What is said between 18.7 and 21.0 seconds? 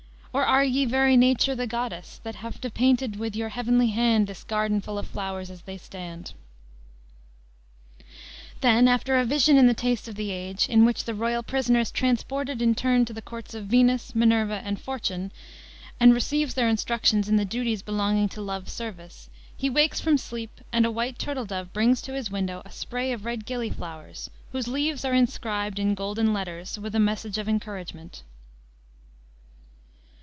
service, he wakes from sleep and a